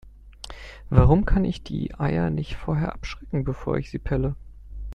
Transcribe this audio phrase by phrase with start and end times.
[0.89, 4.33] Warum kann ich die Eier nicht vorher abschrecken, bevor ich sie pelle?